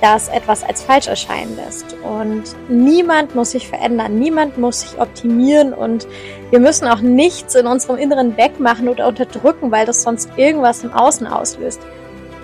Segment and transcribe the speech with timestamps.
[0.00, 1.96] das etwas als falsch erscheinen lässt.
[2.02, 6.06] Und niemand muss sich verändern, niemand muss sich optimieren und
[6.50, 10.92] wir müssen auch nichts in unserem Inneren wegmachen oder unterdrücken, weil das sonst irgendwas im
[10.92, 11.80] Außen auslöst.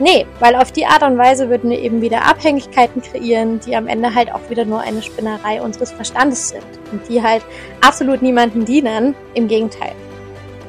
[0.01, 3.87] Nee, weil auf die Art und Weise würden wir eben wieder Abhängigkeiten kreieren, die am
[3.87, 7.45] Ende halt auch wieder nur eine Spinnerei unseres Verstandes sind und die halt
[7.81, 9.15] absolut niemanden dienen.
[9.35, 9.93] Im Gegenteil.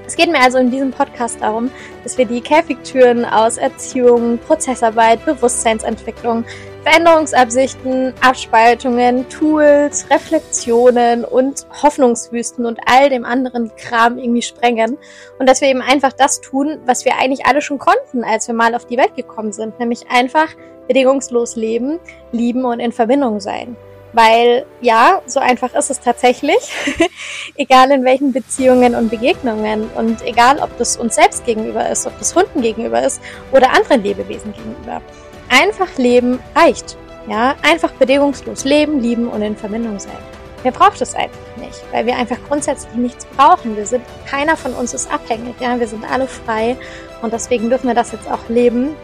[0.08, 1.72] Es geht mir also in diesem Podcast darum,
[2.04, 6.46] dass wir die Käfigtüren aus Erziehung, Prozessarbeit, Bewusstseinsentwicklung,
[6.84, 15.00] Veränderungsabsichten, Abspaltungen, Tools, Reflexionen und Hoffnungswüsten und all dem anderen Kram irgendwie sprengen.
[15.40, 18.54] Und dass wir eben einfach das tun, was wir eigentlich alle schon konnten, als wir
[18.54, 19.80] mal auf die Welt gekommen sind.
[19.80, 20.50] Nämlich einfach
[20.88, 22.00] bedingungslos leben,
[22.32, 23.76] lieben und in Verbindung sein.
[24.16, 26.58] Weil ja, so einfach ist es tatsächlich.
[27.58, 32.18] egal in welchen Beziehungen und Begegnungen und egal ob das uns selbst gegenüber ist, ob
[32.18, 33.22] das Hunden gegenüber ist
[33.52, 35.02] oder anderen Lebewesen gegenüber.
[35.50, 36.98] Einfach leben reicht.
[37.28, 40.18] Ja, einfach bedingungslos leben, lieben und in Verbindung sein.
[40.64, 43.76] Wer braucht es einfach nicht, weil wir einfach grundsätzlich nichts brauchen.
[43.76, 46.78] Wir sind, keiner von uns ist abhängig, ja, wir sind alle frei
[47.22, 48.96] und deswegen dürfen wir das jetzt auch leben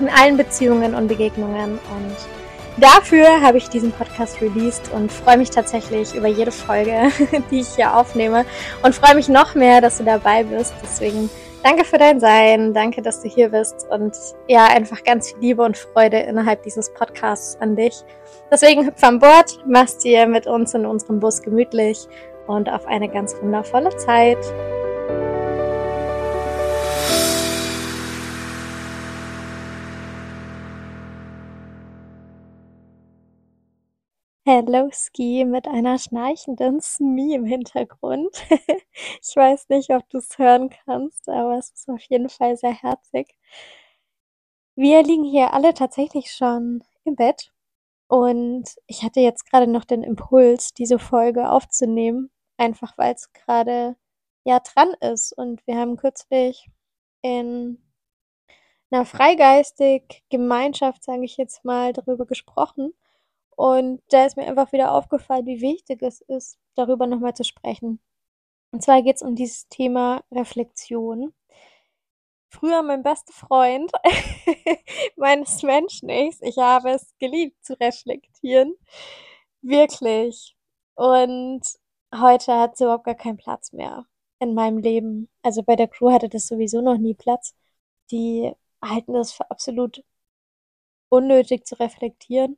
[0.00, 2.16] in allen Beziehungen und Begegnungen und
[2.78, 7.10] Dafür habe ich diesen Podcast released und freue mich tatsächlich über jede Folge,
[7.50, 8.44] die ich hier aufnehme
[8.82, 10.74] und freue mich noch mehr, dass du dabei bist.
[10.82, 11.30] Deswegen
[11.64, 14.14] danke für dein Sein, danke, dass du hier bist und
[14.46, 18.02] ja, einfach ganz viel Liebe und Freude innerhalb dieses Podcasts an dich.
[18.50, 22.06] Deswegen hüpf an Bord, machst dir mit uns in unserem Bus gemütlich
[22.46, 24.38] und auf eine ganz wundervolle Zeit.
[34.48, 38.30] Hello Ski mit einer schnarchenden Smee im Hintergrund.
[39.20, 42.72] ich weiß nicht, ob du es hören kannst, aber es ist auf jeden Fall sehr
[42.72, 43.34] herzig.
[44.76, 47.52] Wir liegen hier alle tatsächlich schon im Bett
[48.06, 53.96] und ich hatte jetzt gerade noch den Impuls, diese Folge aufzunehmen, einfach weil es gerade
[54.44, 56.70] ja dran ist und wir haben kürzlich
[57.20, 57.82] in
[58.92, 62.94] einer freigeistig Gemeinschaft, sage ich jetzt mal, darüber gesprochen
[63.56, 68.00] und da ist mir einfach wieder aufgefallen, wie wichtig es ist, darüber nochmal zu sprechen.
[68.70, 71.34] Und zwar geht es um dieses Thema Reflexion.
[72.50, 73.90] Früher mein bester Freund
[75.16, 78.74] meines Menschen ist, ich habe es geliebt zu reflektieren.
[79.62, 80.56] Wirklich.
[80.94, 81.62] Und
[82.14, 84.06] heute hat es überhaupt gar keinen Platz mehr
[84.38, 85.28] in meinem Leben.
[85.42, 87.54] Also bei der Crew hatte das sowieso noch nie Platz.
[88.10, 88.52] Die
[88.82, 90.04] halten das für absolut
[91.08, 92.56] unnötig zu reflektieren.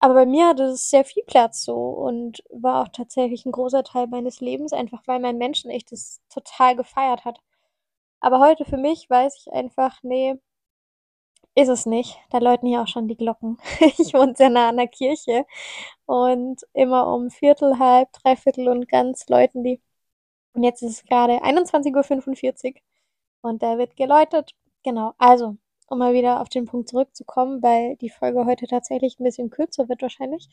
[0.00, 3.84] Aber bei mir hatte es sehr viel Platz so und war auch tatsächlich ein großer
[3.84, 7.40] Teil meines Lebens, einfach weil mein Menschen echt das total gefeiert hat.
[8.20, 10.36] Aber heute für mich weiß ich einfach, nee,
[11.54, 12.18] ist es nicht.
[12.30, 13.58] Da läuten hier auch schon die Glocken.
[13.98, 15.46] Ich wohne sehr nah an der Kirche
[16.06, 19.80] und immer um Viertel, halb, Dreiviertel und ganz läuten die.
[20.54, 24.52] Und jetzt ist es gerade 21.45 Uhr und da wird geläutet.
[24.84, 25.56] Genau, also,
[25.90, 29.88] um mal wieder auf den Punkt zurückzukommen, weil die Folge heute tatsächlich ein bisschen kürzer
[29.88, 30.48] wird wahrscheinlich.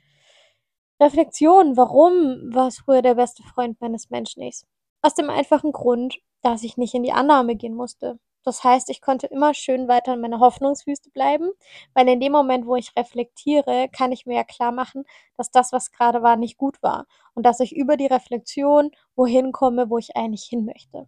[1.00, 4.66] Reflexion, warum war es früher der beste Freund meines Menschen ist?
[5.02, 8.20] Aus dem einfachen Grund, dass ich nicht in die Annahme gehen musste.
[8.44, 11.52] Das heißt, ich konnte immer schön weiter in meiner Hoffnungswüste bleiben,
[11.94, 15.04] weil in dem Moment, wo ich reflektiere, kann ich mir ja klar machen,
[15.36, 17.06] dass das, was gerade war, nicht gut war
[17.36, 21.08] und dass ich über die Reflexion wohin komme, wo ich eigentlich hin möchte.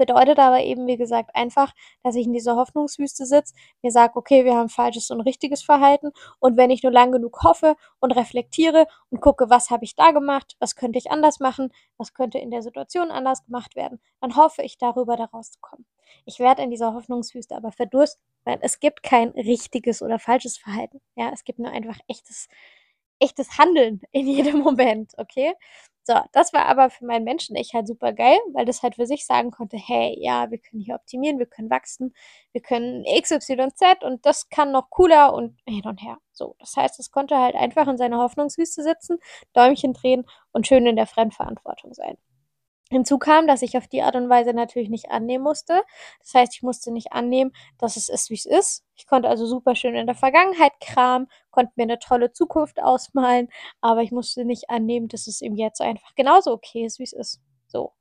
[0.00, 3.52] Bedeutet aber eben, wie gesagt, einfach, dass ich in dieser Hoffnungswüste sitze,
[3.82, 7.42] mir sage, okay, wir haben falsches und richtiges Verhalten und wenn ich nur lang genug
[7.42, 11.70] hoffe und reflektiere und gucke, was habe ich da gemacht, was könnte ich anders machen,
[11.98, 15.84] was könnte in der Situation anders gemacht werden, dann hoffe ich darüber, da rauszukommen.
[16.24, 21.02] Ich werde in dieser Hoffnungswüste aber verdursten, weil es gibt kein richtiges oder falsches Verhalten.
[21.14, 22.48] Ja, es gibt nur einfach echtes,
[23.18, 25.52] echtes Handeln in jedem Moment, okay?
[26.02, 29.06] So, das war aber für meinen Menschen echt halt super geil, weil das halt für
[29.06, 32.14] sich sagen konnte, hey, ja, wir können hier optimieren, wir können wachsen,
[32.52, 36.18] wir können XYZ und das kann noch cooler und hin und her.
[36.32, 39.18] So, das heißt, es konnte halt einfach in seiner Hoffnungswüste sitzen,
[39.52, 42.16] Däumchen drehen und schön in der Fremdverantwortung sein.
[42.90, 45.82] Hinzu kam, dass ich auf die Art und Weise natürlich nicht annehmen musste.
[46.20, 48.84] Das heißt, ich musste nicht annehmen, dass es ist, wie es ist.
[48.96, 53.48] Ich konnte also super schön in der Vergangenheit kramen, konnte mir eine tolle Zukunft ausmalen,
[53.80, 57.12] aber ich musste nicht annehmen, dass es im Jetzt einfach genauso okay ist, wie es
[57.12, 57.40] ist.
[57.68, 57.92] So.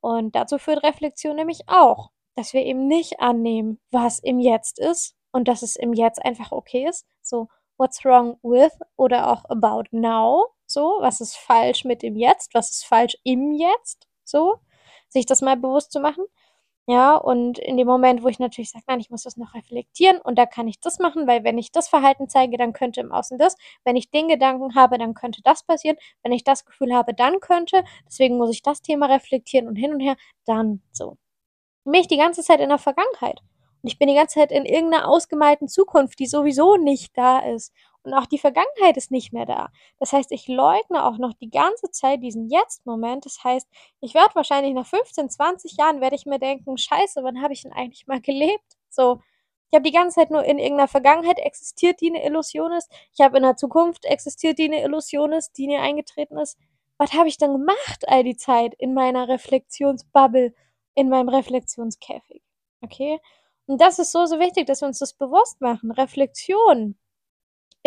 [0.00, 5.16] Und dazu führt Reflexion nämlich auch, dass wir eben nicht annehmen, was im Jetzt ist
[5.32, 7.06] und dass es im Jetzt einfach okay ist.
[7.22, 7.48] So,
[7.78, 10.46] what's wrong with oder auch about now.
[10.66, 12.52] So, was ist falsch mit dem Jetzt?
[12.52, 14.07] Was ist falsch im Jetzt?
[14.28, 14.58] So,
[15.08, 16.24] sich das mal bewusst zu machen.
[16.90, 20.18] Ja, und in dem Moment, wo ich natürlich sage, nein, ich muss das noch reflektieren
[20.22, 23.12] und da kann ich das machen, weil wenn ich das Verhalten zeige, dann könnte im
[23.12, 23.56] Außen das.
[23.84, 25.98] Wenn ich den Gedanken habe, dann könnte das passieren.
[26.22, 27.84] Wenn ich das Gefühl habe, dann könnte.
[28.06, 30.16] Deswegen muss ich das Thema reflektieren und hin und her,
[30.46, 31.18] dann so.
[31.84, 33.40] Bin ich die ganze Zeit in der Vergangenheit.
[33.82, 37.72] Und ich bin die ganze Zeit in irgendeiner ausgemalten Zukunft, die sowieso nicht da ist.
[38.02, 39.70] Und auch die Vergangenheit ist nicht mehr da.
[39.98, 43.26] Das heißt, ich leugne auch noch die ganze Zeit diesen Jetzt-Moment.
[43.26, 43.68] Das heißt,
[44.00, 47.62] ich werde wahrscheinlich nach 15, 20 Jahren werde ich mir denken, scheiße, wann habe ich
[47.62, 48.76] denn eigentlich mal gelebt?
[48.88, 49.20] So,
[49.70, 52.90] ich habe die ganze Zeit nur in irgendeiner Vergangenheit existiert, die eine Illusion ist.
[53.12, 56.56] Ich habe in der Zukunft existiert, die eine Illusion ist, die mir eingetreten ist.
[56.96, 60.54] Was habe ich dann gemacht all die Zeit in meiner Reflexionsbubble,
[60.94, 62.42] in meinem Reflexionskäfig?
[62.80, 63.20] Okay?
[63.66, 65.90] Und das ist so, so wichtig, dass wir uns das bewusst machen.
[65.90, 66.96] Reflexion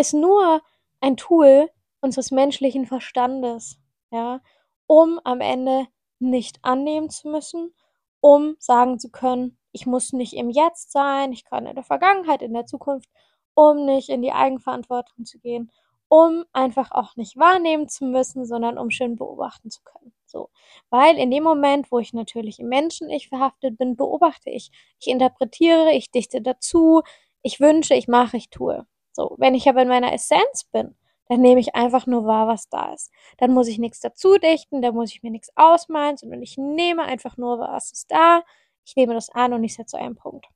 [0.02, 0.62] ist nur
[1.00, 1.70] ein Tool
[2.02, 3.80] unseres menschlichen Verstandes,
[4.12, 4.42] ja,
[4.88, 5.88] um am Ende
[6.20, 7.74] nicht annehmen zu müssen,
[8.20, 12.42] um sagen zu können, ich muss nicht im Jetzt sein, ich kann in der Vergangenheit,
[12.42, 13.10] in der Zukunft,
[13.54, 15.72] um nicht in die Eigenverantwortung zu gehen,
[16.10, 20.14] um einfach auch nicht wahrnehmen zu müssen, sondern um schön beobachten zu können.
[20.26, 20.50] So.
[20.90, 24.72] Weil in dem Moment, wo ich natürlich im Menschen-Ich verhaftet bin, beobachte ich.
[25.00, 27.02] Ich interpretiere, ich dichte dazu,
[27.44, 28.86] ich wünsche, ich mache, ich tue.
[29.14, 30.96] So, wenn ich aber in meiner Essenz bin,
[31.28, 33.12] dann nehme ich einfach nur wahr, was da ist.
[33.38, 37.04] Dann muss ich nichts dazu dichten, dann muss ich mir nichts ausmalen, sondern ich nehme
[37.04, 38.44] einfach nur, was ist da.
[38.86, 40.48] Ich nehme das an und ich setze einen Punkt.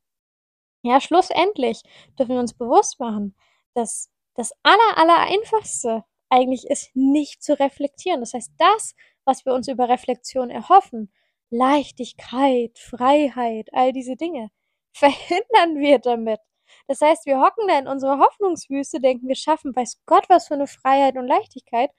[0.82, 1.82] Ja, schlussendlich
[2.20, 3.36] dürfen wir uns bewusst machen,
[3.74, 8.20] dass das aller, aller einfachste eigentlich ist, nicht zu reflektieren.
[8.20, 11.12] Das heißt, das, was wir uns über Reflexion erhoffen,
[11.50, 14.50] Leichtigkeit, Freiheit, all diese Dinge,
[14.94, 16.40] verhindern wir damit,
[16.88, 20.55] das heißt, wir hocken da in unserer Hoffnungswüste, denken, wir schaffen, weiß Gott, was für
[20.55, 21.91] eine Freiheit und Leichtigkeit.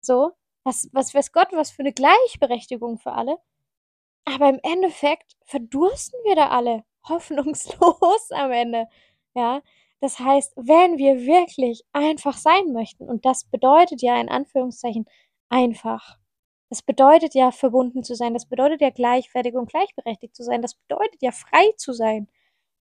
[0.00, 0.32] So,
[0.64, 3.38] was, was weiß Gott, was für eine Gleichberechtigung für alle.
[4.24, 8.86] Aber im Endeffekt verdursten wir da alle hoffnungslos am Ende.
[9.34, 9.62] Ja,
[10.00, 15.06] das heißt, wenn wir wirklich einfach sein möchten, und das bedeutet ja in Anführungszeichen
[15.48, 16.18] einfach,
[16.70, 20.74] das bedeutet ja verbunden zu sein, das bedeutet ja gleichwertig und gleichberechtigt zu sein, das
[20.74, 22.28] bedeutet ja frei zu sein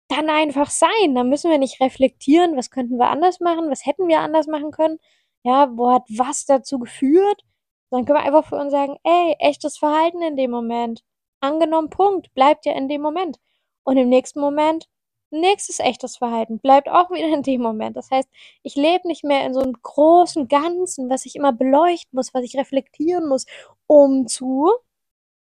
[0.09, 1.15] dann einfach sein.
[1.15, 4.71] Da müssen wir nicht reflektieren, was könnten wir anders machen, was hätten wir anders machen
[4.71, 4.99] können.
[5.45, 7.45] Ja, wo hat was dazu geführt?
[7.91, 11.05] Dann können wir einfach für uns sagen, ey, echtes Verhalten in dem Moment.
[11.41, 13.39] Angenommen, Punkt, bleibt ja in dem Moment.
[13.85, 14.89] Und im nächsten Moment,
[15.31, 17.97] nächstes echtes Verhalten, bleibt auch wieder in dem Moment.
[17.97, 18.29] Das heißt,
[18.63, 22.45] ich lebe nicht mehr in so einem großen Ganzen, was ich immer beleuchten muss, was
[22.45, 23.47] ich reflektieren muss,
[23.87, 24.71] um zu,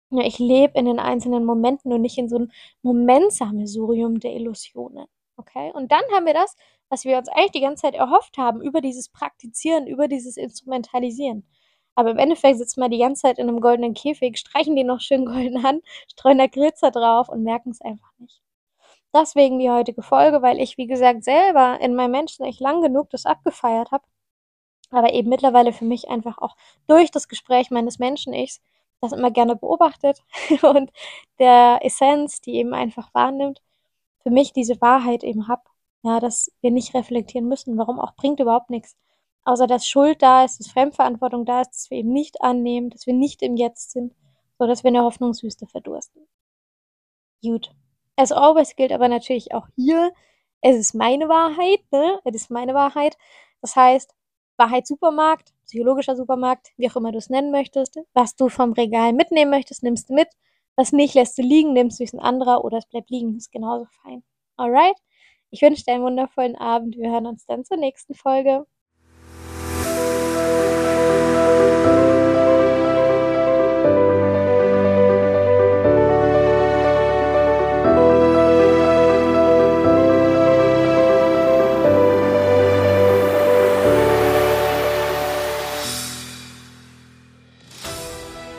[0.10, 5.08] ja, ich lebe in den einzelnen Momenten und nicht in so einem Momentsammelsurium der Illusionen.
[5.38, 5.72] Okay?
[5.74, 6.56] Und dann haben wir das,
[6.90, 11.46] was wir uns eigentlich die ganze Zeit erhofft haben über dieses Praktizieren, über dieses Instrumentalisieren.
[11.96, 15.02] Aber im Endeffekt sitzen wir die ganze Zeit in einem goldenen Käfig, streichen den noch
[15.02, 18.42] schön golden an, streuen da Glitzer drauf und merken es einfach nicht.
[19.14, 23.10] Deswegen die heutige Folge, weil ich, wie gesagt, selber in meinem Menschen echt lang genug
[23.10, 24.04] das abgefeiert habe.
[24.92, 26.56] Aber eben mittlerweile für mich einfach auch
[26.88, 28.62] durch das Gespräch meines Menschen-Ichs
[29.01, 30.24] das immer gerne beobachtet
[30.63, 30.92] und
[31.39, 33.62] der Essenz, die eben einfach wahrnimmt,
[34.24, 35.70] für mich diese Wahrheit eben hab.
[36.04, 37.77] Ja, dass wir nicht reflektieren müssen.
[37.77, 38.96] Warum auch bringt überhaupt nichts.
[39.46, 43.08] Außer dass Schuld da ist, dass Fremdverantwortung da ist, dass wir eben nicht annehmen, dass
[43.08, 44.13] wir nicht im Jetzt sind,
[44.60, 46.27] so dass wir in der Hoffnungswüste verdursten.
[47.42, 47.72] Gut.
[48.16, 50.12] As always gilt aber natürlich auch hier,
[50.62, 52.20] es ist meine Wahrheit, ne?
[52.25, 53.18] Es ist meine Wahrheit.
[53.62, 54.13] Das heißt,
[54.58, 58.00] Wahrheit Supermarkt, psychologischer Supermarkt, wie auch immer du es nennen möchtest.
[58.14, 60.30] Was du vom Regal mitnehmen möchtest, nimmst du mit.
[60.76, 63.52] Was nicht, lässt du liegen, nimmst du es ein anderer oder es bleibt liegen, ist
[63.52, 64.24] genauso fein.
[64.58, 64.98] Alright?
[65.50, 66.98] Ich wünsche dir einen wundervollen Abend.
[66.98, 68.66] Wir hören uns dann zur nächsten Folge.